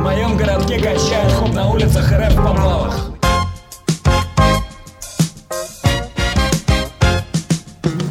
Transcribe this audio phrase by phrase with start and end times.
[0.00, 3.10] В моем городке качает хоп на улицах рэп в подвалах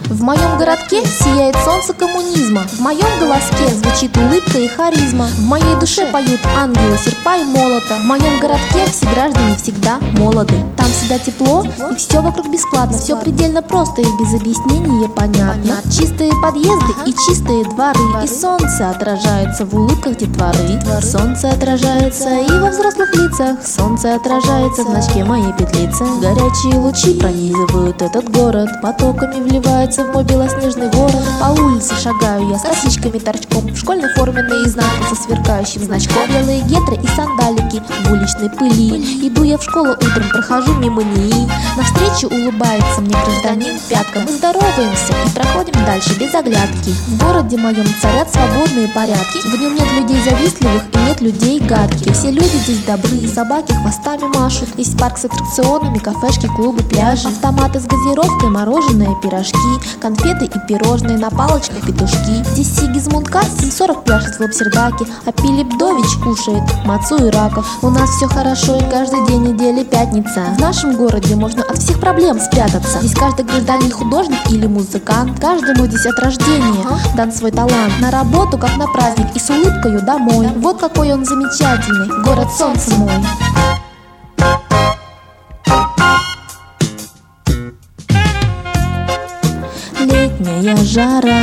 [0.06, 2.62] В моем городке сияет солнце коммунизма.
[2.68, 5.26] В моем голоске звучит улыбка и харизма.
[5.26, 7.96] В моей душе поют ангелы серпа и молота.
[7.96, 10.54] В моем городке все граждане всегда молоды.
[10.78, 15.78] Там всегда тепло и все вокруг бесплатно Все предельно просто и без объяснений понятно.
[15.92, 22.70] Чистые подъезды и чистые дворы И солнце отражается в улыбках детворы Солнце отражается и во
[22.70, 23.58] взрослых лицах.
[23.66, 26.06] Солнце отражается в значке моей петлицы.
[26.22, 28.70] Горячие лучи пронизывают этот город.
[28.82, 31.24] Потоками вливаются в мой белоснежный город.
[31.42, 33.66] По улице шагаю я с косичками торчком.
[33.68, 36.28] В школьной форме наизнанку со сверкающим значком.
[36.30, 39.28] Белые гетры и сандалики в уличной пыли.
[39.28, 45.14] Иду я в школу утром, прохожу мимо НИИ Навстречу улыбается мне гражданин пятка Мы здороваемся
[45.26, 46.92] и проходим дальше без оглядки.
[47.08, 49.40] В городе моем царят свободные порядки.
[49.40, 52.14] В нем нет людей завистливых и нет людей гадких.
[52.14, 54.70] Все люди здесь добры, собаки хвостами машут.
[54.78, 57.28] Есть парк с аттракционами, кафешки, клубы, пляжи.
[57.28, 59.58] Автоматы с газировкой, мороженое, пирожки
[60.02, 62.44] Конфеты и пирожные, на палочках петушки.
[62.54, 67.66] Здесь Сигизмунд Каст 740 пляшет в Лапсердаке А Пилипдович кушает мацу и раков.
[67.82, 70.46] У нас все хорошо и каждый день недели пятница.
[70.58, 73.00] В нашем городе можно от всех проблем спрятаться.
[73.00, 75.40] Здесь каждый гражданин художник или музыкант.
[75.40, 77.94] Каждому здесь от рождения дан свой талант.
[78.00, 80.48] На работу, как на праздник и с улыбкою домой.
[80.58, 83.12] Вот какой он замечательный, город солнца мой.
[90.00, 91.42] Летняя жара,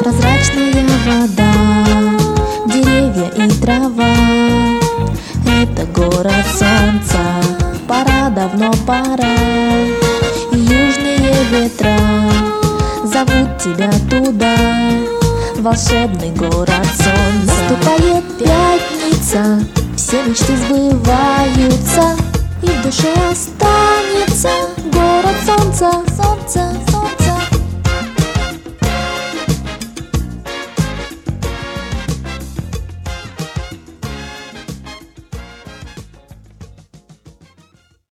[0.00, 1.52] прозрачная вода,
[2.66, 4.14] деревья и трава.
[5.60, 7.18] Это город солнца,
[7.86, 9.67] пора давно пора.
[13.58, 14.56] Тебя туда,
[15.58, 17.12] волшебный город солнца.
[17.44, 19.60] Наступает пятница,
[19.96, 22.16] все мечты сбываются,
[22.62, 24.50] и в душе останется
[24.92, 26.27] город солнца.